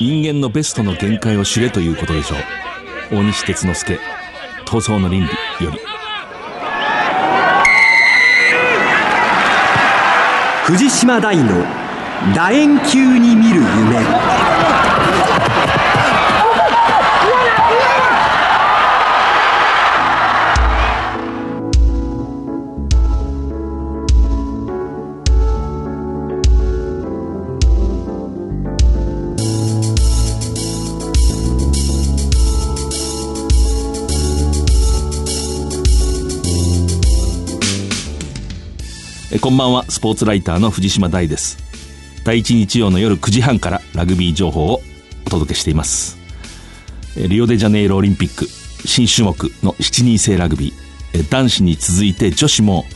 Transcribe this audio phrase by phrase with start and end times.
[0.00, 2.38] 人間のベストの限界を知れということでしょう。
[3.16, 3.98] 大西哲之助
[4.64, 5.28] 闘争の倫
[5.60, 5.78] 理より。
[10.64, 11.64] 藤島大の
[12.34, 13.64] 楕円球に見る夢。
[39.44, 39.84] こんばんは。
[39.90, 41.58] スポーツライターの藤島大です。
[42.24, 44.80] 第一日曜の夜9時半からラグビー情報を
[45.26, 46.16] お届けしています。
[47.14, 48.46] リオデジャネイロオリンピック
[48.88, 52.86] 新種目の7人制ラグビー男子に続いて女子も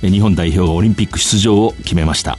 [0.00, 2.36] 日本代表がオリンピック出場を決めました。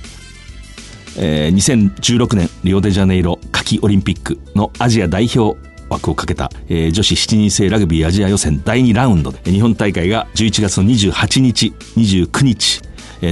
[1.15, 12.81] 2016年リオデジャネイロ夏季オリンピックのアジア代表枠をかけた、女子7人制ラグビーアジア予選第2ラウンドで日本大会が11月の28日29日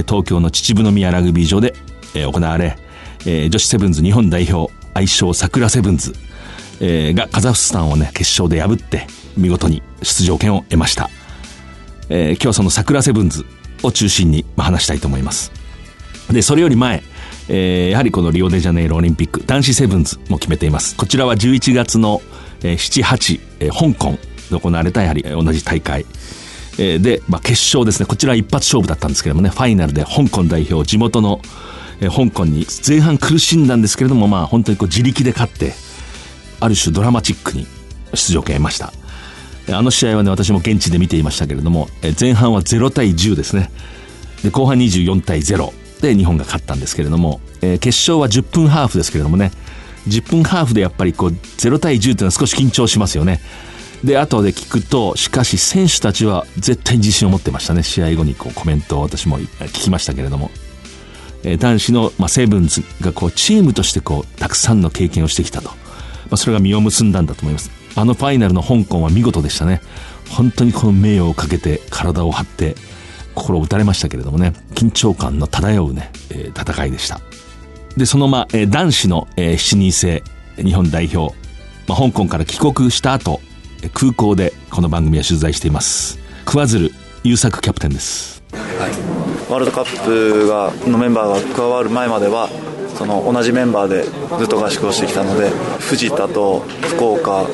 [0.00, 1.74] 東京の秩父宮ラグビー場で
[2.14, 2.78] 行われ、
[3.24, 6.14] 女子セブンズ日本代表愛称桜セブンズ
[6.80, 11.10] がカザフスタンをね決勝で破って見事に出場権を得ました、
[12.08, 13.44] 今日はその桜セブンズ
[13.82, 15.52] を中心に話したいと思います。
[16.30, 17.02] でそれより前、
[17.48, 20.96] やはりこのリオデジャネイロオリンピック男子セブンズも決めています。
[20.96, 22.22] こちらは11月の、
[22.62, 24.18] えー、78、香港
[24.50, 26.06] で行われたやはり同じ大会。
[26.76, 28.06] で、まあ、決勝ですね。
[28.06, 29.50] こちら一発勝負だったんですけどもね。
[29.50, 31.40] ファイナルで香港代表地元の、
[32.10, 35.72] 香港に前半苦しんだんですけれどもまあ本当にこう自力で勝って
[36.60, 37.66] ある種ドラマチックに
[38.14, 38.92] 出場権得ました。
[39.70, 43.70] あの試合はね私も現地で見ていましたけれども、前半は0対10ですね。
[44.42, 49.52] で後半24対0で日本が勝ったんですけれども、えー、決勝は10分ハーフですけれどもね。
[50.08, 53.40] 10分ハーフでやっぱりこう0対10というのは少し緊張しますよね。
[54.04, 57.82] で後で聞くとしかし選手たちは絶対に自信を持ってましたね。
[57.82, 60.50] 試合後にこうコメントを私も聞きましたけれども、
[61.44, 65.74] えー、男子の、まあ、セブンズがこうチームとしてこうたくさんの経験をしてきたと、ま
[66.32, 67.70] あ、それが実を結んだんだと思います。
[67.94, 69.80] あのファイナルの香港は見事でしたね。
[70.30, 72.74] 本当にこの名誉をかけて体を張って
[73.34, 74.52] 心を打たれましたけれどもね。
[74.74, 77.20] 緊張感の漂うね、えー、戦いでした。
[77.96, 80.24] でそのまあ、えー、男子の、えー、7人制
[80.56, 81.36] 日本代表、
[81.86, 83.40] まあ、香港から帰国した後
[83.90, 86.22] 空港でこの番組は取材しています。
[86.44, 86.90] 桑鶴
[87.24, 92.48] 優作キャプテンです、はい、ワールドカップがのメンバーが加わる前までは
[92.96, 94.02] その同じメンバーで
[94.38, 97.46] ずっと合宿をしてきたので藤田と福岡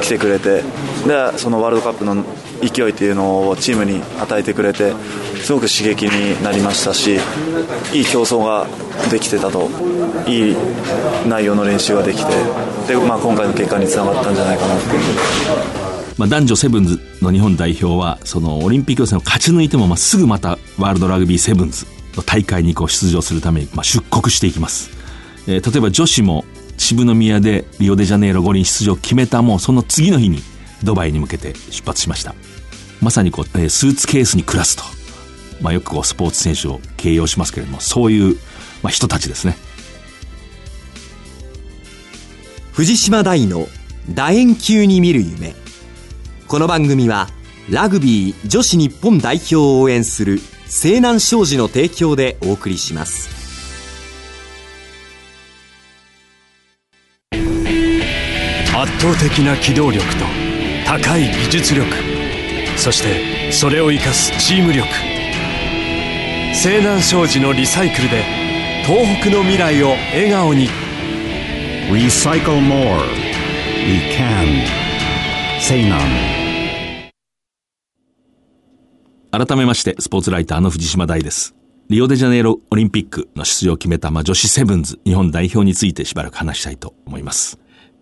[0.00, 2.24] 来てくれてでそのワールドカップの
[2.60, 4.92] 勢いっていうのをチームに与えてくれて
[5.42, 7.18] すごく刺激になりましたし
[7.92, 8.66] いい競争が
[9.10, 9.68] できてたと
[10.26, 10.56] いい
[11.28, 12.32] 内容の練習ができて
[12.88, 21.86] で、まあ、今回の結果につながったんじゃないかなとまあ、男女セブンズの日本代表はそのオリンピック予選を勝ち抜いても、まあ、すぐまたワールドラグビーセブンズ
[22.16, 24.90] の大会にこう出場するために、まあ、出国していきます、
[25.46, 26.44] えー、例えば女子も
[26.76, 30.42] 渋宮でリオデジャネイロ五輪出場を決めたもうその次の日に
[30.82, 32.34] ドバイに向けて出発しました。
[33.00, 34.82] まさにこう、えー、スーツケースに暮らすと、
[35.60, 38.36] まあ、よくこうスポーツ選手を形容しますけれどもそういう、
[38.82, 39.56] まあ、人たちですね。
[42.72, 43.66] 藤島大の
[44.14, 45.54] 楕円球に見る夢。
[46.46, 47.28] この番組は
[47.68, 53.28] ラグビー女子日本代表を応援する西南商事の提供でお送りします。
[58.74, 60.37] 圧倒的な機動力と
[60.88, 61.86] 高い技術力。
[62.78, 64.88] そしてそれを生かすチーム力。
[66.54, 68.24] 西南商事のリサイクルで
[68.86, 70.70] 東北の未来を笑顔に。
[71.90, 73.02] Recycle more.
[73.84, 74.64] We can.
[75.60, 76.00] 西南。
[79.30, 81.54] 改めましてスポーツライターの藤島大です。
[81.90, 87.58] リオデジャネイロオリンピックの出場を決めた、まあ、女子セブンズ日本代表についてしばらく話したいと思います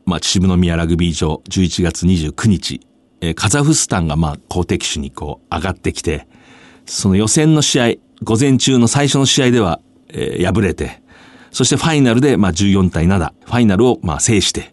[0.06, 2.80] まあ、秩父宮ラグビー場11月29日、
[3.20, 6.28] えー、カザフスタンがまあ、好敵手にこう上がってきて、
[6.86, 9.80] その予選の試合、午前中の最初の試合では、
[10.10, 11.02] えー、敗れて、
[11.50, 14.70] そしてファイナルでまあ14対7、ファイナルをまあ制して、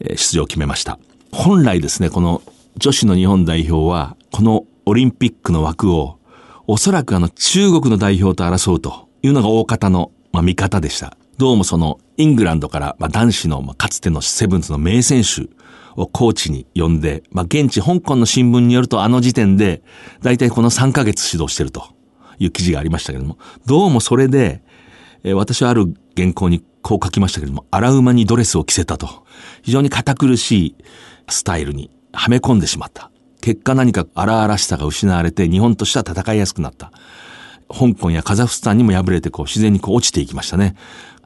[0.00, 0.98] えー、出場を決めました。
[1.32, 2.40] 本来ですね、この
[2.78, 6.18] 女子の日本代表は、このオリンピックの枠を、
[6.66, 11.14] おそらくあの中国の代表と争うというのが大方の、まあ、見方でした。
[11.36, 15.48] どうもそのイングランドから、まあ、男子の、まあ、かつてのセブンズの名選手
[16.00, 19.82] をコーチに呼んで、まあ、現地香港の新聞によるとあの時点で、
[20.22, 21.84] 大体この3ヶ月指導してると
[22.38, 24.62] いう記事がありましたけれども、どうもそれで、
[25.24, 29.26] えー、私はある原稿にこう書きましたけれども、荒馬にドレスを着せたと。
[29.62, 30.76] 非常に堅苦しい
[31.28, 33.10] スタイルにはめ込んでしまった。
[33.40, 36.92] 結果何か荒々しさが失われて日本としては戦いやすくなった。
[37.68, 40.76] 香港やカザフスタンにも敗れてこう自然にこう落ちていきましたね。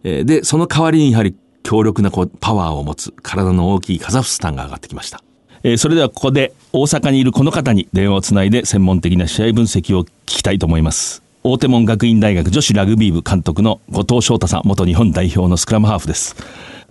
[0.05, 5.23] えー、で、その代わりにやはり強力なこうパワーを持つ体の大きいカザフスタンが上がってきました。
[5.63, 11.23] えー、それではここで大阪にいるこの方に電話をつないで専門的な試合分析を聞きたいと思います。
[11.43, 16.37] 大手門学院大学女子ラグビー部監督の後藤翔太さん、元日本代表のスクラムハーフです。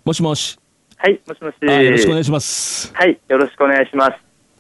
[0.06, 0.60] もしもし。
[0.98, 1.56] はい、もしもし。
[1.62, 2.92] よろしくお願いします。
[2.94, 4.14] はい、よろしくお願いします。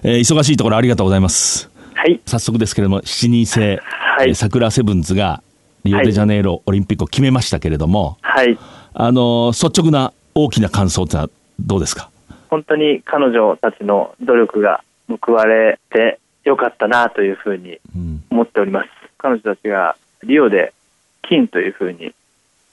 [0.04, 1.70] えー、忙しいところありがとうございます。
[1.96, 2.22] はい。
[2.26, 3.80] 早速ですけれども、7人制、
[4.18, 5.44] はい、桜セブンズが
[5.84, 8.58] リオデジャネイロオリンピックを決めましたけれども、はい。
[8.94, 11.30] あの、率直な大きな感想ってのは
[11.60, 12.10] どうですか？
[12.50, 17.80] 本当に彼女たちの努力が報われてよかったなというふうに
[18.30, 18.86] 思っております。
[18.86, 20.74] うん、彼女たちがリオで
[21.22, 22.14] 金というふうに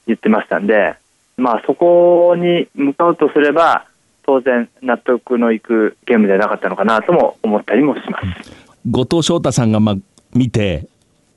[0.07, 0.95] 言ってましたんで、
[1.37, 3.87] まあ、そこに向かうとすれば
[4.25, 8.53] 当然納得のいくゲームではなかったのかなとも思ったりもします。
[8.91, 9.97] 後藤翔太さんがまあ
[10.33, 10.87] 見て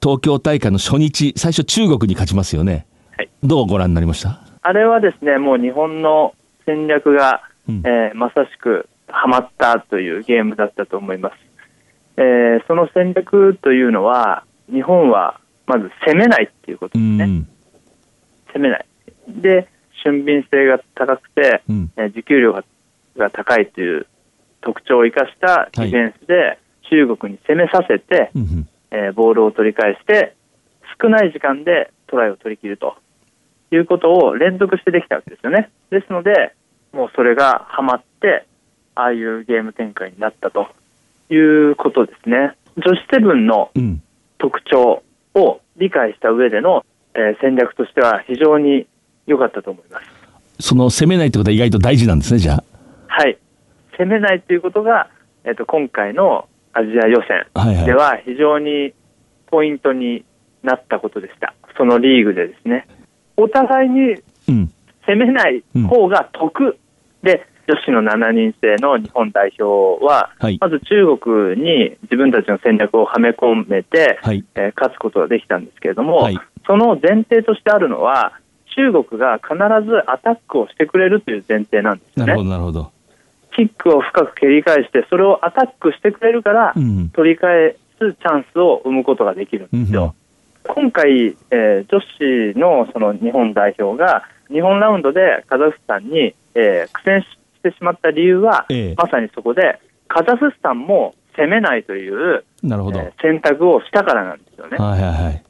[0.02, 2.88] 東京大会の初日最初中国に勝ちますよね、
[3.18, 4.42] はい、どうご覧になりました？
[4.62, 6.34] あれはですねもう日本の
[6.66, 11.36] 戦略が、うん、えー、まさしくはまったというゲームだったと思います、
[12.18, 17.48] えー、その戦略というのは日本はまず攻めないっていうことですね、うん、
[18.54, 18.86] 攻めない。
[19.28, 19.68] で
[20.04, 22.64] 俊敏性が高くて、うん、え持久力
[23.18, 24.08] が高いという
[24.62, 26.58] 特徴を生かしたディフェンスで
[26.90, 28.32] 中国に攻めさせて、はい、
[28.92, 30.36] えー、ボールを取り返して
[31.02, 32.98] 少ない時間でトライを取り切ると
[33.72, 35.70] いうことを連続してできたわけですよね。
[35.92, 36.54] ですので、
[36.92, 38.46] もうそれがはまって、
[38.96, 40.68] ああいうゲーム展開になったと
[41.30, 42.56] いうことですね。
[42.78, 43.72] 女子セブンの
[44.38, 45.04] 特徴
[45.36, 48.88] を理解した上での、えー、戦略としては非常に
[49.28, 50.06] 良かったと思います。
[50.60, 52.64] その攻めないってことは意外と大事なんですね、じゃあ。
[53.08, 53.38] はい。
[53.98, 55.10] 攻めないということが、
[55.44, 58.94] えっ、ー、と、今回のアジア予選では非常に
[59.48, 60.24] ポイントに
[60.64, 61.54] なったことでした。
[61.78, 62.88] そのリーグでですね。
[63.38, 64.16] お互いに
[65.08, 66.76] 攻めない方が得、うん、
[67.24, 78.34] で、女子の7人制の日本代表は、はい、まず中国に自分たちの戦略をはめ込めて、はい、えー、勝つことができたんですけれども、はい、その前提としてあるのは、
[78.76, 79.56] 中国が必
[79.88, 82.26] ずアタックをしてくれるという前提なんですね。
[82.26, 82.92] なるほどなるほど
[83.60, 86.74] キックを深く蹴り返して、それをアタックしてくれるから、
[87.14, 90.16] 取り返すチャンスを生むことができるんですよ。
[90.66, 97.28] うん、今回、えー、女子のその日本代表が、日本ラウンドでカザフスタンに、えー、苦戦し
[97.62, 99.78] てしまった理由は、ええ、まさにそこで、
[100.08, 104.78] カザフスタンも攻めないというなるほど、えー、選択をしたからなんですよね。
[104.78, 105.44] はいはいはい、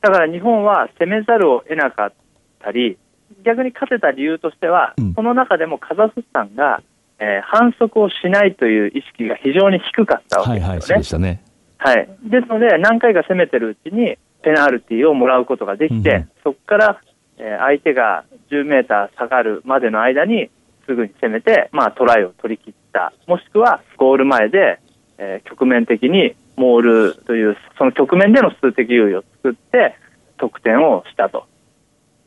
[0.00, 2.12] だから日本は攻めざるを得なかっ
[2.58, 2.98] たり、
[3.44, 6.82] 逆に勝てた理由としては、うん、その中でもカザフスタンが、
[7.22, 10.66] えー、反則をしないという意識が非常に低かったわけですよね。
[10.66, 11.44] はいはい、そうでしたね。
[11.78, 12.08] はい。
[12.24, 17.00] ですので、何回か攻めてるうちに、ペナルティーをもらうことができて、うん、そこから、
[17.38, 20.50] えー、相手が10メーター下がるまでの間に、
[20.84, 23.12] すぐに攻めて、まあ、トライを取り切った。
[23.28, 24.80] もしくは、ゴール前で、
[25.18, 29.94] えー、局面的にモールという、その局面での数的優位を作って、
[30.38, 31.46] 得点をしたと。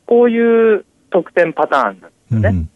[0.06, 2.50] こういう得点パターンなんですよね。
[2.50, 2.70] うん、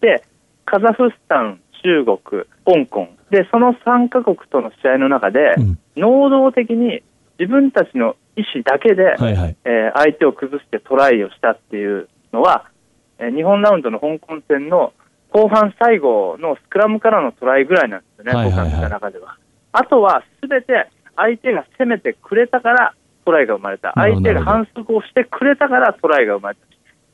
[0.00, 0.24] で、
[0.72, 2.16] カザフスタン、中国、
[2.64, 3.06] 香港。
[3.30, 7.02] でその3カ国との試合の中で、うん、能動的に
[7.38, 12.70] 自分たちの意思だけで、はいはい、えー、相手を崩してトライをしたっていうのは、
[13.18, 14.94] えー、日本ラウンドの香港戦の
[15.28, 19.36] 後半最後のスクラムからのトライぐらいなんですよね、はいはいはい、僕が見た中では。
[19.72, 22.94] あとはすべて相手が攻めてくれたから
[23.26, 26.66] トライが生まれた、相手が反則をしてくれたからトライが生まれた、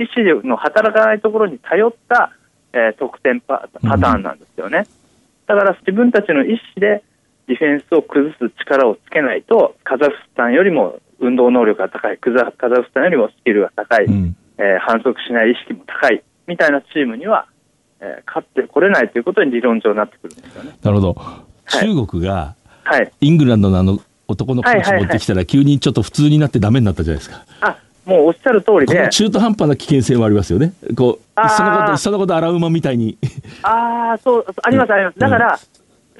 [0.02, 2.32] 意思の働かないところに頼った、
[2.72, 4.86] えー、得点パパターンなんですよね。
[5.46, 7.02] だから自分たちの意思で
[7.48, 17.46] ディフェンスを崩す力をつけないと、カザフスタンよりも運動能力が高い、カザフスタンよりもスキルが高い、うん、えー、反則しない意識も高いみたいなチームには、
[18.00, 20.76] えー、勝ってこれないということに理論上なってくるんですよね。
[20.82, 21.16] なるほど。
[21.66, 23.98] 中国が、はい、イングランドのあの
[24.28, 27.44] 男のコーチ持ってきたら、急にちょっと普通になってだめになったじゃないですか。
[27.62, 33.18] あもうおっしゃる通りで、中途半端な危険性もありますよね、こうそのこと、そのこと荒馬みたいに。
[33.62, 35.58] ああ、そう、あります、あります、だから、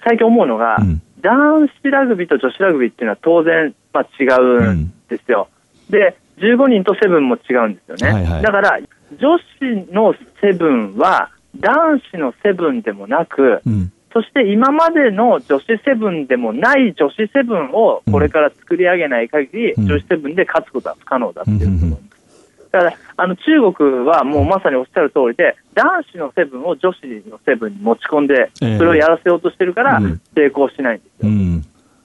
[0.04, 5.49] 最近思うのが、うん、男子ラグビーと女子ラグビーっていうのは当然、まあ、違うんですよ、
[5.90, 8.78] うん、で、15人とセブンも違うんですよね、はいはい、だから
[9.18, 26.98] 女子のセブンは、男子のセブンでもなく、うん、そして今までの女子セブンでもない女子セブンをこれから作り上げない限り、うん、女子セブンで勝つことは不可能だっていうこと、うん、だからあの中国はもうまさにおっしゃる通りで、男子のセブンを女子
[27.30, 30.00] のセブンに持ち込んで、それをやらせようとしてるから、
[30.34, 31.28] 成功しないんですよ。
[31.28, 31.64] うん。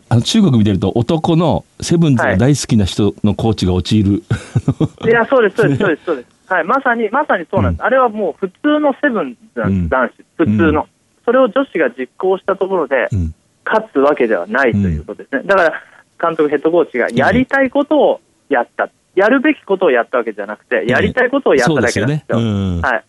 [0.10, 4.24] あの中国見てると、男のセブンズが大好きな人のコーチが陥る、
[5.02, 6.28] はい、いや、そうです、そうです、 そうです、そうです。
[6.54, 7.82] はい、まさに、まさにそうなんです。
[7.82, 9.82] うん、あれはもう普通のセブンなん。
[9.82, 10.88] です、男子、普通の、うん。
[11.26, 13.08] それを女子が実行したところで、
[13.66, 15.44] 勝つわけではないということですね。
[15.46, 15.82] だから、
[16.22, 18.90] 監督、ヘッドコーチがやりたいことをやった。
[19.16, 22.40] やるべきことをやったわけじゃなくて、やりたいことをやっただけなんですよ。
[22.40, 23.04] ね、はい。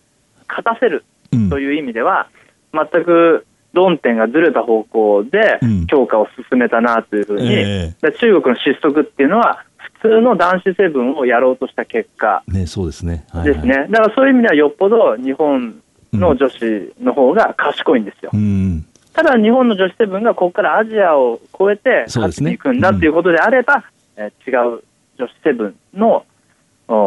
[0.48, 1.04] 勝たせる
[1.48, 2.28] という意味では、
[2.72, 9.64] 全く論点がずれた方向で強化を進めたなというふうに、えー、中国の失速っていうのは、
[10.02, 13.86] 普通の男子セブンをやろうとした結果ね、そうですね、はいはい、ですね。
[13.90, 15.82] だからそういう意味ではよっぽど日本
[16.16, 18.30] の女子の方が賢いんですよ。
[18.32, 23.84] うん、ただ、日本の女子セブンがここからアジアを超えて勝っていくんだということであれば、ね
[24.16, 24.82] うん、え違う
[25.18, 26.24] 女子セブンの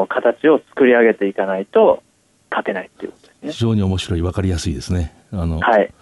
[0.08, 2.02] 形を作り上げていかないと
[2.50, 3.52] 勝てないということですね。
[3.52, 5.14] 非常に面白い、分かりやすいですね。
[5.32, 5.94] あの、はい、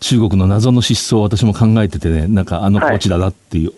[0.00, 3.72] 中国の謎の失踪を私も考えててね、なんかあのコーチだなっていう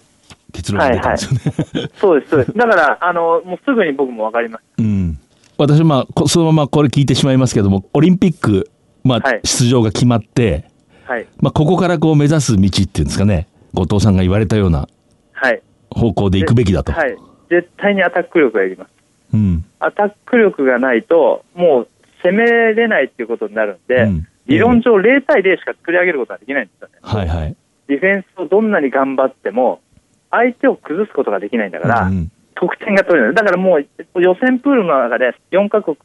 [0.53, 1.41] 結論が出たんですよね。
[1.45, 2.53] はいはい、そうです、そうです。
[2.57, 4.63] だから、あの、もうすぐに僕も分かります。
[4.79, 5.19] うん。
[5.61, 8.71] 私、まあ、そのままこれ聞いてしまいますけども、オリンピック、
[9.05, 10.65] まあ、はい、出場が決まって、
[11.05, 11.27] はい。
[11.39, 14.89] まあ、ここからこう目指す道っていうんですかね、後藤さんが言われたような、
[15.33, 15.63] はい。
[15.91, 16.93] 方向で行くべきだと。
[16.93, 17.17] はい。
[17.51, 18.91] 絶対にアタック力がいります。
[19.35, 19.65] うん。
[19.81, 21.89] アタック力がないと、もう
[22.23, 26.95] 攻めれないっていうことになるんで、うん理論上0対0しか作り上げることはできないんですよね。
[27.03, 27.57] はいはい。
[27.87, 29.81] ディフェンスをどんなに頑張っても、
[30.31, 33.35] 相手を崩すことができないんだから、うん、得点が取れない。
[33.35, 35.97] だからもう予選プールの中で4カ国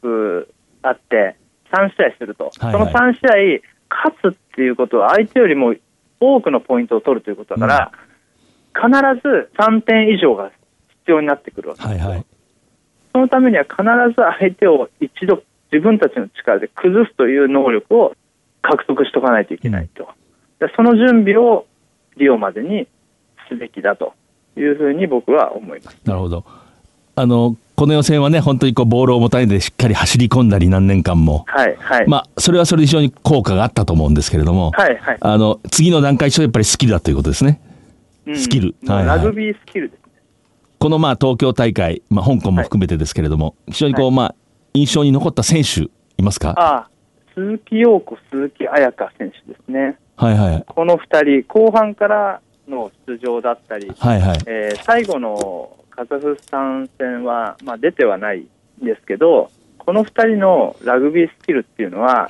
[0.82, 1.36] あって
[1.70, 5.74] 3試合すると、はいはい、その3試合勝つっていうことは相手よりも
[6.18, 7.92] 多くのポイントを取るということだから、
[8.74, 10.50] うん、必ず3点以上が
[11.04, 12.26] 必要になってくるわけです、はいはい、
[13.12, 18.14] そのためには必ず相手を一度自分たちの力で崩すという能力を
[18.62, 20.08] 獲得しとかないといけないと、
[20.58, 21.66] でその準備を
[22.16, 22.88] リオまでに
[23.48, 24.14] すべきだと
[24.56, 25.98] いうふうに僕は思います。
[26.04, 26.44] なるほど。
[27.18, 32.08] あのこの予選はね、本当にこうボールを持たれてしっかり走り込んだり、何年間も、はいはい。
[32.08, 37.60] まあ、それはそれで非常に効果があったと思うんですけれども、はいはい、あの次の段階とやっぱりスキルだということですね、
[38.26, 40.12] うん、スキル、はいはい、ラグビースキルですね。
[40.78, 44.34] このまあ東京大会、まあ、香港も含めてですけれども、はい、非常にこう、まあ、
[44.74, 45.82] 印象に残った選手、
[46.18, 46.54] いますか？
[46.56, 46.90] ああ
[47.34, 49.98] 鈴木陽子、鈴木彩香選手ですね。
[50.16, 50.64] はいはい。
[50.66, 62.28] この2人、後半からの出場だったり、はいはいえー、最後のカザフスタン戦は、まあ、出てはないんですけど、この2人のラグビースキルっていうのは、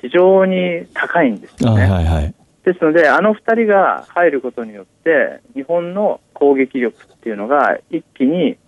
[0.00, 1.84] 非常に高いんですよね。
[1.84, 8.58] うんはいはい、ですので、あの2人が入ることによって、日本の攻撃力っていうのが一気に、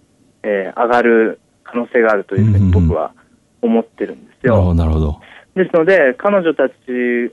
[0.42, 3.12] えー、上がる可能性があるというふうに僕は
[3.60, 4.62] 思ってるんですよ。
[4.62, 5.20] うんうん、なるほど。
[5.54, 6.74] ですので、彼女たち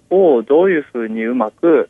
[0.10, 1.90] をどういうふうにうまく、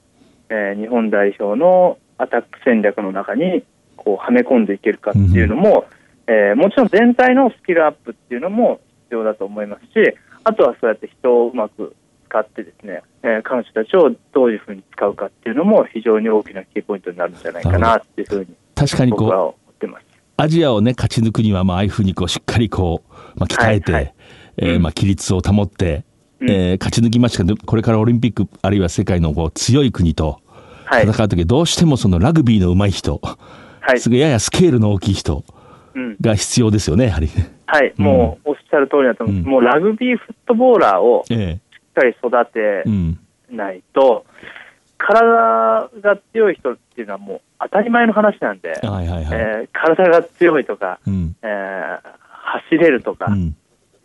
[0.50, 3.63] えー、日本代表のアタック戦略の中に
[3.96, 5.86] こうはめ込んでいけるかっていうのも、
[6.27, 9.89] うん、えー、もちろん全体のスキルアップっていうのも必要だと思いますし、
[10.44, 11.96] あとはそうやって人をうまく
[12.30, 20.08] 使ってですね、えー、彼女たちをどういうふうに使うかっていうのも非常に大きなキーポイントになるんじゃないかなっていうふうに確かにこう僕は思ってます。
[20.39, 24.13] アジアをね、勝ち抜くには、まあ、ああいうふうにこう、しっかりこう、まあ、鍛えて、はいはい、
[24.58, 26.06] えー、まあ、規律を保って、
[26.41, 27.44] えー、勝ち抜きました。
[27.44, 30.39] けど、これからオリンピック、あるいは世界のこう強い国と
[30.91, 33.20] 戦うとき、はい、どうしてもそのラグビーの上手い人、
[33.82, 35.44] はい、すぐややスケールの大きい人
[36.22, 37.27] が必要ですよね、やはり。
[37.27, 37.56] ね。
[37.65, 39.36] はい、うん、もうおっしゃる通りだと思う。
[39.36, 41.60] ん、もうラグビーフットボーラーをしっ
[41.94, 42.84] かり育て
[43.50, 44.25] ないと、
[44.98, 49.25] 体が強い人っていうのはもう当たり前の話なんで、はいはいはい。
[49.32, 52.00] えー、体が強いとか、うん、えー、
[52.70, 53.53] 走れるとか、フィ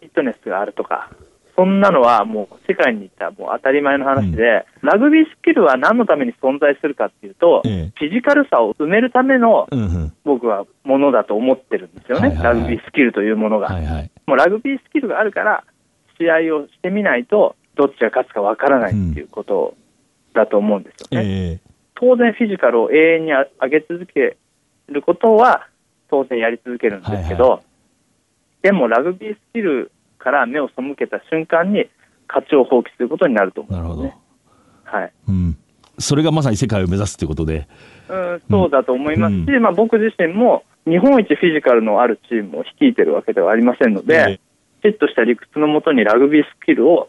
[0.06, 1.10] ットネスがあるとか、
[1.54, 9.68] そんなのはもう世界にいったもう当たり前の話で、うん、ラグビースキルは何のために存在するかっていうと、ええ、フィジカルさを埋めるための、
[10.25, 14.11] 僕はものだと思ってるんですよね、はいはいはい、ラグビースキルというものが、はいはい。
[14.26, 15.64] もうラグビースキルがあるから、
[16.18, 19.75] 試合をしてみないと、どっちが勝つかわからないっていうこと
[20.35, 21.52] だと思うんですよね。
[21.54, 21.59] え、
[21.94, 24.37] 当然、フィジカルを永遠に上げ続け
[24.88, 25.66] ることは、
[26.09, 27.62] 当然やり続けるんですけど、はいはい、
[28.62, 29.90] でもラグビースキル
[30.22, 31.86] から目を背けた瞬間に
[32.28, 34.98] 勝ちを放棄することになると思います、ね、なるほど。
[34.98, 35.12] はい。
[35.28, 35.58] うん。
[35.98, 37.68] それがまさに世界を目指すということで。
[38.08, 44.40] うん、そうだと思いますし、うん、まあ僕自身も日本一フィジカルのあるチームを率いてるわけではありませんので、
[44.80, 47.08] きちっとした理屈のもとにラグビースキルを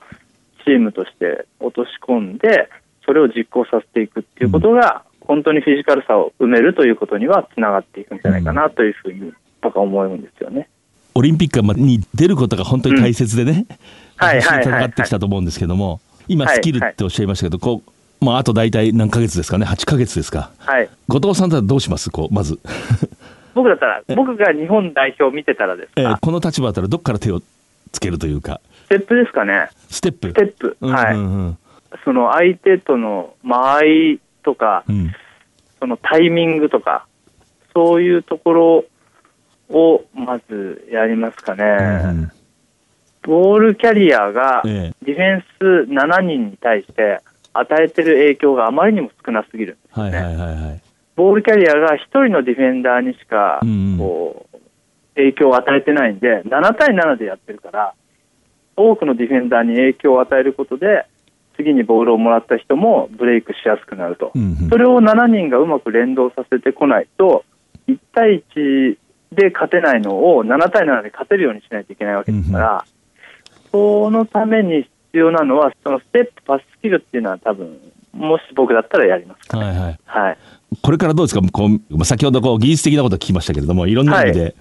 [0.65, 2.69] チームとして落とし込んで、
[3.05, 10.69] それを実行させていくっていうことが、本当にフィジカルさを埋めるということにはつながっていくんじゃないかなというふうに僕は思うんですよね。
[11.15, 13.73] オリンピックに出ることが本当に大切でね、う
[14.23, 20.51] ん、はいはい、戦ってきたと思うんですけども、今、スキルっておっしゃいましたけど、こう、まあ、あと大体何ヶ月ですかね、8ヶ月ですか？
[20.57, 20.89] はい。
[21.07, 22.09] 後藤さんだったらどうします？
[22.09, 22.59] こう、まず。
[23.53, 27.41] 僕だったら、僕が日本代表を見てたらですか、えー、この立場だったらどっから手を
[27.91, 28.61] つけるというか。
[28.85, 29.69] ステップですかね。
[29.89, 30.77] ステップステップ。
[30.81, 31.15] はい。
[31.15, 31.57] うんうん、
[32.03, 35.13] その相手との間合いとか、うん、
[35.79, 37.05] そのタイミングとか、
[37.75, 38.85] そういうところ
[39.73, 41.63] をまずやりますかね。
[42.05, 42.31] うん
[43.25, 47.21] ボールキャリアがディフェンス7人に対して
[47.53, 50.03] 与えてる影響があまりにも少なすぎるんですね。
[50.03, 50.81] はいはいはいはい、
[51.15, 53.61] ボールキャリアが1人のディフェンダーにしか
[53.97, 54.57] こう、
[55.15, 57.93] 影響を与えてないんで、7対7でやってるから、
[58.75, 61.05] 多くのディフェンダーに影響を与えることで、
[61.55, 67.45] 次にボールをもらった人もブレイクしやすくなると、うんうん、それを7人がうまく連動させてこないと、
[67.87, 68.97] 1対1
[69.33, 72.85] で勝てないのを7対7で勝てるようにしないといけないわけですから、
[73.71, 77.77] そのために必要なのは、そのステップ、パススキルっていうのは、多分
[78.13, 80.37] もし僕だったらやります、ね、はいはい、はい、
[80.81, 84.55] これからどうですか、こう先ほどこう技術的なこと聞きましたけれども、いろんな意味で、はい、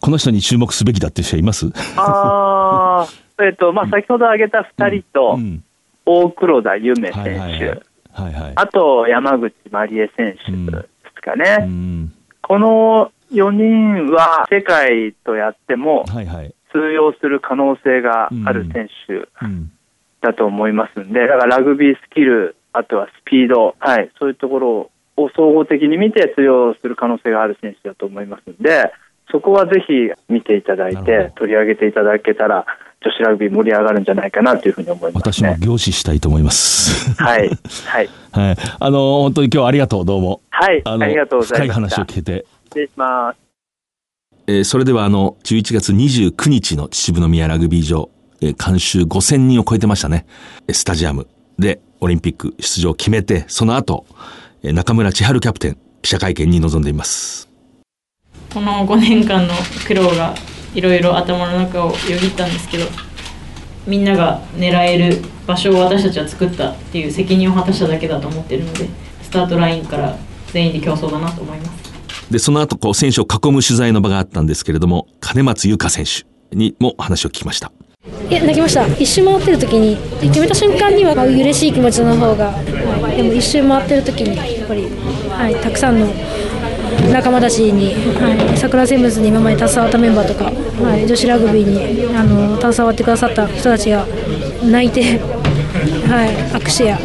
[0.00, 1.70] この人に注目すべきだっていう人はいます？
[1.96, 3.06] あ
[3.42, 5.40] えっとまあ、先ほど挙げた2人と、うん。
[5.40, 5.64] うん、
[6.04, 8.32] 大黒田夢選手、はいはいはい。
[8.32, 12.12] はい、あと山口まりえ選手ですかね、うん、
[12.42, 16.04] この4人は世界とやっても
[16.72, 19.28] 通用する可能性がある選手
[20.20, 28.92] だと思いますんで、だからラグビースキル、あとはスピード、はい、そういうところを総合的に見て通用する可能性がある選手だと思いますんで、
[29.30, 29.92] そこはぜひ
[30.32, 32.66] 見ていただいて、取り上げていただけたら、
[33.00, 37.14] 女子ラグビー盛り上がるんじゃないかなというふうに思います、ね、私も凝視したいと思います。
[37.22, 37.48] はい。
[37.86, 38.08] はい。
[38.32, 38.56] はい。
[38.80, 40.40] あの、本当に今日ありがとう、どうも。
[40.50, 40.82] はい。
[40.84, 41.80] ありがとうございます。
[41.80, 42.44] 深い話を聞けて。
[42.68, 43.38] 失礼します。
[44.46, 48.10] えー、それではあの、11月29日の秩父宮ラグビー場、
[48.40, 50.26] えー、監修5000人を超えてましたね。
[50.70, 51.26] スタジアム
[51.58, 54.06] でオリンピック出場を決めて、その後、
[54.62, 57.48] えー、中村千春キャプテン、記者会見に臨んでいます。
[58.52, 59.54] この5年間の
[59.86, 60.34] 苦労が
[60.74, 62.86] いろいろ頭の中をよぎったんですけど
[63.86, 68.88] みんなが狙える場所を私たちは作ったっていう責任を果たしただけだと思ってるので
[69.22, 70.16] スタートラインから
[70.52, 71.87] 全員で競争だなと思います
[72.30, 77.72] でその後こう選手を囲む取材の場があったんですけれども金松優香選手にも話を聞きました。
[78.30, 78.86] いや泣きました。
[78.86, 84.88] 一周回ってる時に決めた瞬間には嬉しい気持ちの方が、はい、でも一周回ってる時にやっぱり、
[85.30, 86.06] はい、たくさんの
[87.12, 94.06] 仲間たちに、はい、桜セブンズに今まで携わったメンバーとか、はい、女子ラグビーにあの携わってくださった人たちが
[94.64, 95.18] 泣いて、
[96.08, 96.98] はい、握手や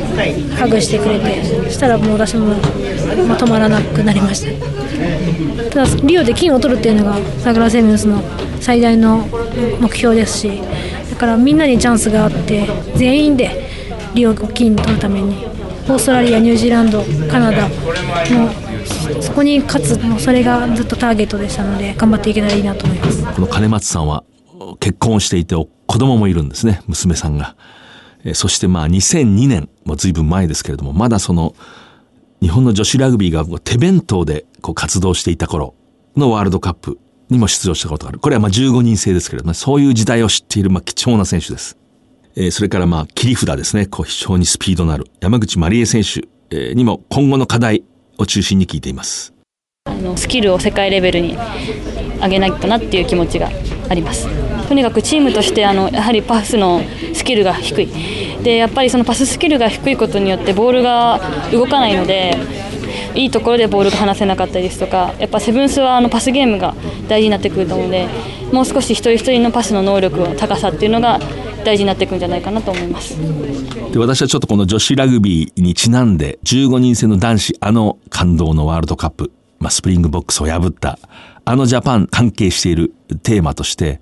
[0.58, 4.74] ハグしてくれてそしたらもう私も、まあ、止まらなくなりました。
[6.04, 8.22] リオで金を取るっていうのが桜セブンズの
[8.60, 9.28] 最大の
[9.80, 10.62] 目標ですし
[11.10, 13.70] だからみんなにチャンスがあって全員で
[14.14, 15.46] リオを金取るために
[15.86, 23.24] オーストラリア、ニュージーランド、カナダのそこに勝つそれがずっとターゲットでしたので頑張っていけたらいいなと思います。
[23.26, 24.24] この金松さんは
[24.80, 27.56] 結婚していて子供もいるんですね娘さんが、
[28.34, 31.54] そしてまあ2002年もう随分前ですけれどもまだその
[32.44, 35.74] 日本の女子ラグビーが手弁当でこう活動していた頃
[36.18, 38.20] のワールドカップにも出場したことがある。
[38.20, 41.78] これはまあ15人制ですけれども、ね、そういう時代を知っているまあ貴重な選手です。
[42.36, 43.86] えー、それからまあ切り札ですね。
[43.86, 47.84] こう非常にスピードのある山口まりえ選手、え、にも今後の課題、
[48.18, 49.34] を中心に聞いています
[49.86, 51.38] あのスキルを世界レベルに
[52.22, 53.50] 上げないとなっていう気持ちが
[53.90, 54.28] あります
[54.68, 56.82] とにかくチームとしてあのやはりパスの
[57.14, 57.90] スキルが低い
[58.44, 61.20] でやっぱりそのパススキルが低いことによってボールが
[61.52, 62.38] 動かないので
[63.16, 66.76] いいところでボールが離せなかったりですとかやっぱセブンスはあのパスゲームが
[67.08, 68.08] 大事になってくると思うので
[68.52, 71.20] もう少し一人一人のパスの能力の高さっていうのが
[71.64, 73.18] 大事になっていくんじゃないかなと思います。
[73.92, 80.98] で私はちょっとこの女子ラグビーにちなんで15人制の男子あの感動のワールドカップ、まあ、スプリングボックスを破った
[81.46, 84.02] あのジャパン関係しているテーマとして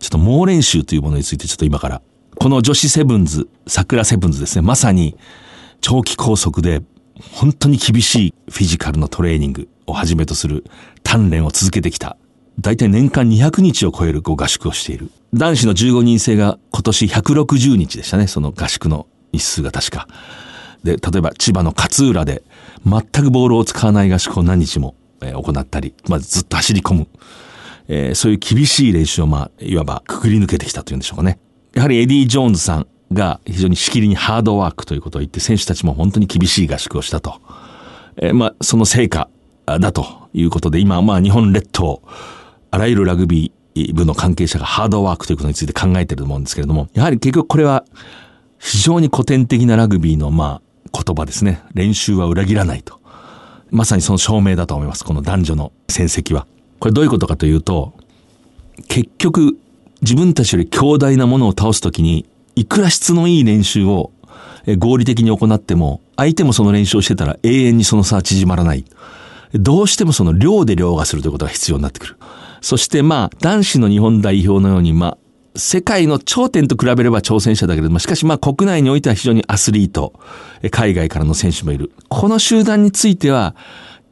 [0.00, 2.02] ちょっと猛練習というものについてちょっと今から
[2.40, 5.16] この女子セブンズ桜セブンズですねまさに
[5.80, 6.82] 長期拘束で
[7.32, 10.64] 本当に厳しいフィジカルのトレーニングをはじめとする
[11.02, 12.16] 鍛錬を続けてきた
[12.60, 15.10] 大体年間200日を超える合宿をしている。
[15.32, 20.08] 男子の15人制が今年160日でしたね、その合宿の日数が確か。
[20.82, 22.42] で、例えば千葉の勝浦で
[22.84, 27.08] 全くボールを使わない合宿を何日も、行ったり、まあ、ずっと走り込む。
[27.90, 31.38] えー、そういう厳しい練習をまあ、いわばくぐり抜けてきたというんでしょうかね。
[31.78, 37.40] やはりエディ・ジョーンズさんが非常にしきりにハードワークということを言って選手たちも本当に厳しい合宿をしたと。
[38.16, 39.28] えー、まあ、その成果
[39.64, 42.02] だということで今、まあ日本列島、
[42.72, 47.84] あらゆるラグビー部の関係者がハードワークということについて考えてると思うんですけれども、やはり結局これは
[48.58, 50.60] 非常に古典的なラグビーのま
[50.92, 51.62] あ言葉ですね。
[51.74, 52.98] 練習は裏切らないと。
[53.70, 55.04] まさにその証明だと思います。
[55.04, 56.48] この男女の戦績は。
[56.80, 57.94] これどういうことかというと、
[58.88, 59.56] 結局
[60.02, 64.12] 自分たちより強大なものを倒すときに、いくら質のいい練習を
[64.76, 68.84] 合理的に行っても、相手もその練習をしてたら永遠にその差は縮まらない。
[69.54, 72.16] どうしてもその量で量がするということが必要になってくる。
[72.60, 75.18] そしてまあ、男子の日本代表のように、まあ、
[75.56, 80.12] 世界の頂点と比べれば挑戦者だけれども、しかしまあ国内においては非常にアスリート、
[80.70, 81.92] 海外からの選手もいる。
[82.08, 83.56] この集団については、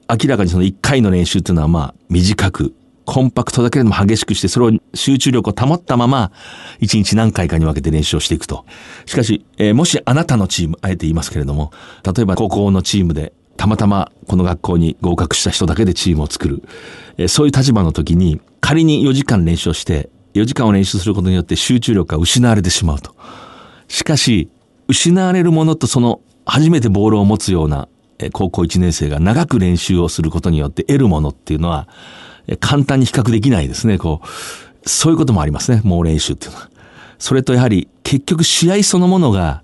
[0.09, 2.75] 明らかにその1回の練習というのはまあ短く、
[3.07, 6.33] コンパクトだけれども激しくして、それを集中力を保ったまま、
[6.81, 8.67] 1日何回かに分けて練習をしていくと。
[9.07, 11.73] しかし、えー、もしあなたのチーム、あえて言いますけれども、
[12.05, 16.63] 例えば高校のチームでたまたまこの学校に合格した人だけでチームを作る。
[17.17, 23.15] えそういう立場の時に、仮に4時間練習をして、4時間を練習することによって集中力が失われてしまうと。
[23.89, 24.51] しかし、
[24.89, 27.89] 失われるものとその初めてボールを持つような
[28.33, 31.89] 高校1年生が長く練習をすることによって得るものっていうのは、
[32.61, 33.99] 簡単に比較できないですね。
[33.99, 35.81] こう、そういうこともありますね。
[35.85, 36.71] 猛練習っていうのは。
[37.19, 39.63] それとやはり結局試合そのものが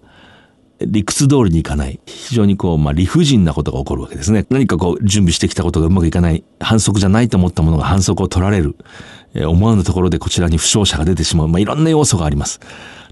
[0.87, 2.01] 理屈通りにいかない。
[2.07, 4.47] 非常にこう、まあ、理不尽なことが起こるわけですね。
[4.51, 6.45] 何かこう、準備してきたことがうまくいかない。
[6.61, 8.77] 反則じゃないと思ったものが反則を取られる。
[9.35, 11.49] えー、思わぬところでこちらに負傷者が出てしまう。
[11.49, 12.61] まあ、いろんな要素があります。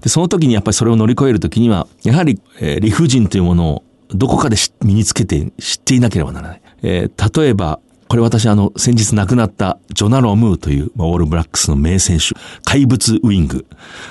[0.01, 6.61] で、その時にやっぱりそれを乗り越える時には、やはり、えー、理不尽というものをどこかで身につけて知っていなければならない。
[6.83, 7.79] えー、例えば、
[8.11, 13.65] これ私あの、先日亡くなったジョナロ・ムーという、まあ、オールブラックスの名選手、怪物ウィング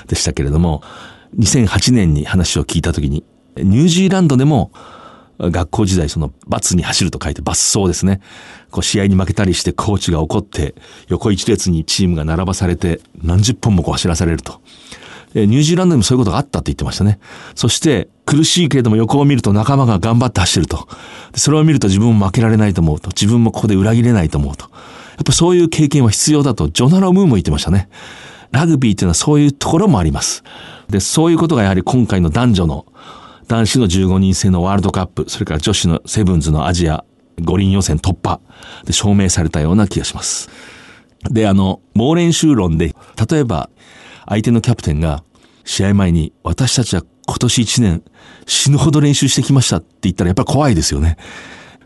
[0.07, 0.81] でしたけれども、
[1.37, 3.23] 2008年に話を聞いた時に、
[3.57, 4.71] ニュージーランドでも、
[5.37, 8.21] 学校時代その罰に走ると書いて罰走ですね。
[8.71, 10.75] こう試合に負けたりしてコーチが怒って
[11.07, 14.61] 横一列にチームが並ばされて何十本もこう走らされると。
[15.33, 17.19] えニュージーランドでもそういうことがあったって言ってましたね。
[17.55, 20.87] そして苦しいけれども横を見ると仲間が頑張って走ると。
[21.35, 23.09] それを見ると自分も負けられないと思うと。
[23.09, 24.65] 自分もここで裏切れないと思うと。
[24.65, 24.69] や
[25.21, 27.89] っぱそういう経験は必要だとジョナロ・ムーも言ってましたね。
[28.51, 30.43] ラグビーっていうのはそういうところもあります。
[30.89, 32.85] で、そういうことがやはり今回の男女の
[33.47, 37.03] 男子の15人制のワールドカップ、それから女子のセブンズのアジア
[37.41, 38.39] 五輪予選突破
[38.85, 40.49] で証明されたような気がします。
[41.29, 42.95] で、あの、猛練習論で、
[43.29, 43.69] 例えば、
[44.27, 45.23] 相手のキャプテンが、
[45.63, 48.03] 試合前に、私たちは今年1年、
[48.47, 51.17] 死ぬほど練習してきましたって言ったら、やっぱり怖いですよね。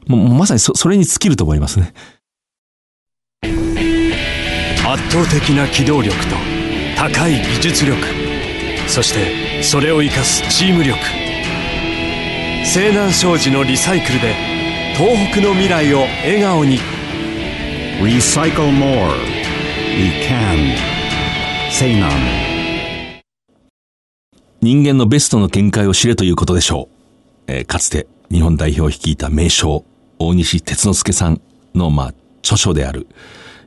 [0.07, 1.93] もう、まさにそ、それに尽きると思いますね。
[3.43, 6.35] 圧倒的な機動力と、
[6.97, 7.97] 高い技術力。
[8.87, 10.97] そして、それを生かすチーム力。
[12.65, 14.33] 西南商事のリサイクルで
[14.97, 16.79] 東北の未来を笑顔に
[18.01, 19.13] Recycle more
[19.95, 20.94] We can
[24.61, 26.87] 人間のベストの見解を知れということでしょ
[27.47, 29.83] う、えー、かつて日本代表を率いた名将
[30.17, 31.41] 大西哲之助さん
[31.73, 33.07] のまあ著書である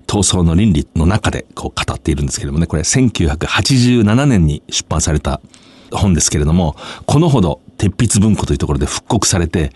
[0.06, 5.42] 闘争の倫理の中でこう語っているんですけれどもね、これ1987年に出版された
[5.92, 9.70] 本ですけれども、このほど鉄筆文庫というところで復刻されて、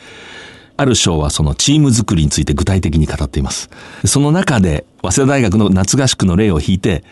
[0.78, 3.68] ある章はそのチーム作りについて具体的に語っています。
[4.06, 7.04] その中で、早稲田大学の夏合宿の例を引いて、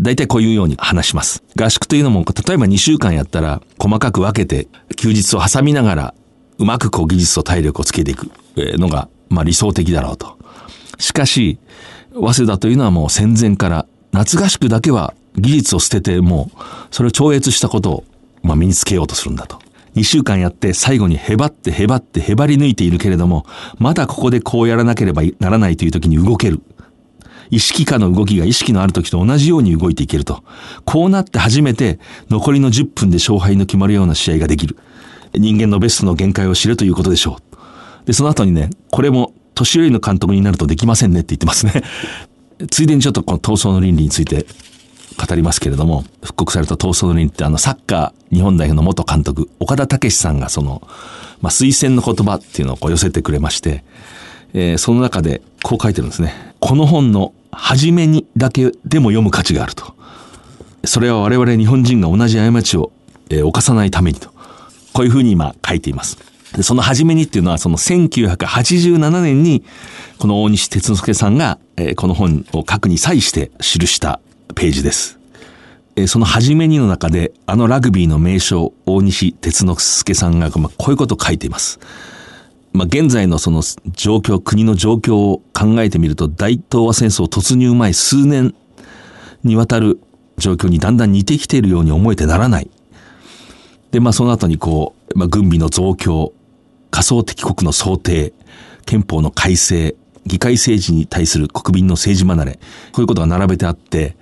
[0.00, 1.42] 大体こういうように話します。
[1.56, 6.14] 合宿というのも、例えば2週間やったら、細かく分けて、休日を挟みながら、
[6.58, 10.38] うまくこう技術と体力をつけていくのが、まあ理想的だろうと。
[10.98, 11.58] しかし、
[12.12, 18.04] 早稲田というのはもう戦前から夏合宿だけは技術を捨ててもうそれを超越したことを
[18.42, 19.58] まあ、身につけようとするんだと。
[19.96, 23.44] 2週間やって最後にへばってへばってへばり抜いているけれども、
[23.78, 26.60] まだここでこうやらなければならないという時に動ける。
[27.50, 30.42] 意識下の動きが意識のある時と同じように動いていけると。
[30.84, 34.76] こうなって初めて残りの10分で勝敗の決まるような試合ができる。
[35.34, 37.38] 人間のベストの限界を知るということでしょ
[38.04, 38.06] う。
[38.06, 41.82] で、その後にね、これも年寄りの監督になるとできませんねって言ってますね。
[42.70, 44.46] ついでにちょっとこの闘争の倫理について
[45.16, 50.82] 語りますけれども、復刻された闘争の倫理ってあのサッカー日本代表の元監督、岡田武さんがその、
[51.40, 53.84] まあ、推薦の言葉っていうのをこう寄せてくれまして、
[54.52, 56.54] えー、その中でこう書いてるんですね。
[56.60, 59.94] この本の初めにだけでも読む価値があると。
[60.84, 62.92] それは我々日本人が同じ過ちを、
[63.28, 64.30] えー、犯さないためにと。
[64.92, 66.18] こういうふうに今書いています。
[66.56, 69.62] でその初めにっていうのはその1987年に
[70.18, 74.20] この大西哲之助さんが、えー、この本を書くに際して記した
[74.54, 75.20] ページです。
[76.06, 81.80] その初めにの中で、あのラグビーの名将、大西哲之助さんが、こういうことを書いています。
[82.72, 88.54] まあ、現在のその状況、国の状況を考えてみると、大東亜戦争突入前数年、
[89.42, 90.00] にわたる
[90.36, 92.70] 状況にだんだん似てきているように思えてならない。
[93.90, 96.32] で、まあその後にこう、まあ軍備の増強、
[96.90, 98.32] 仮想敵国の想定、
[98.86, 102.52] 憲法の改正、議会政治に対する国民の政治離れ、
[102.92, 104.16] こういうことが並べてあって、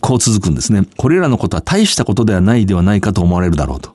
[0.00, 0.86] こう続くんですね。
[0.96, 3.94] これらのことは大したことではないではないかと思われるだろうと。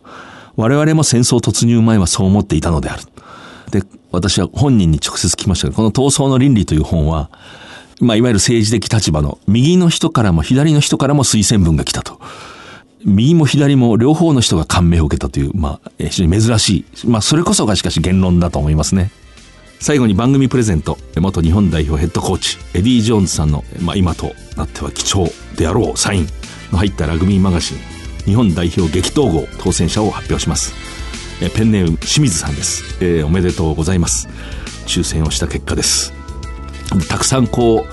[0.56, 3.04] 我々も戦争突入前はそう思っていたのである。
[3.80, 7.30] で、私は本人に直接聞きましたけど、この闘争の倫理という本は、
[8.02, 12.20] まあ、いわゆる政治的立場の右の人からも左の人からも推薦文が来たと。
[13.06, 17.08] 右も左も両方の人が感銘を受けたという、まあ、非常に珍しい。
[17.08, 19.12] まあ、それこそがしかし言論だと思いますね。
[19.80, 26.28] 最後に番組プレゼント、元日本代表ヘッドコーチ、エディ・ジョーンズさんの、まあ、今となっては貴重であろうサイン
[26.72, 27.78] の入ったラグビーマガジン、
[28.26, 30.95] 日本代表激闘号当選者を発表します。
[31.42, 34.28] えペンネーム清水さんです、えー、おめでとうございます。
[34.88, 36.14] 抽選をした結果です。
[37.10, 37.86] たくさんこ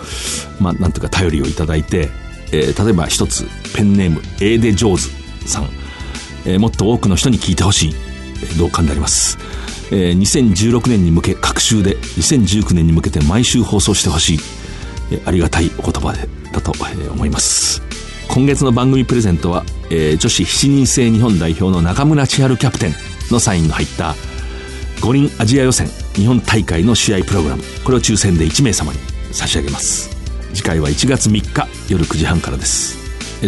[0.61, 2.09] う、まあ、なんていうか頼りをいただいて、
[2.52, 4.96] えー、例えば一つ、ペンネーム、エーデ・ジョー
[5.42, 5.68] ズさん、
[6.44, 7.94] えー、もっと多くの人に聞いてほしい、
[8.44, 9.38] え、同感であります。
[9.90, 14.38] えー、2016年に向け、各週で、2019年に向けて毎週放送してほしい、
[15.11, 16.72] えー、ありがたいお言葉で、だと、
[17.11, 17.83] 思います。
[18.28, 24.14] 今月の番組プレゼントは、えー、女子7人制日本代表の中村千春キャプテンのサインの入った
[25.01, 27.62] 五輪アジア予選日本大会の試合プログラム。
[27.85, 29.01] これを抽選で1名様に
[29.33, 30.11] 差し上げます。
[30.55, 32.99] 次回は1月3日夜9時半からです。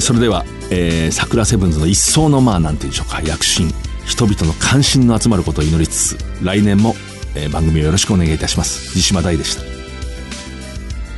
[0.01, 3.23] それでは、えー、桜セブンズの一層のまあなんていうんでしょうか。
[3.23, 3.70] 躍進。
[4.07, 6.94] 人々の関心の集まることを祈りつつ来年も、
[7.35, 8.90] えー、番組をよろしくお願いいたします。
[8.90, 9.62] 藤島大でした。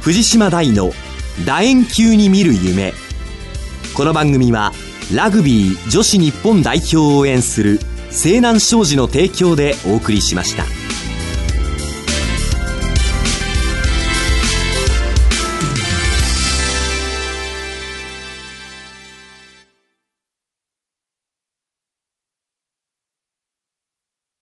[0.00, 0.92] 藤島大の
[1.44, 2.92] 楕円球に見る夢。
[3.94, 4.72] この番組は
[5.14, 7.81] ラグビー女子日本代表を応援する
[8.16, 10.64] 西南商事の提供でお送りしました。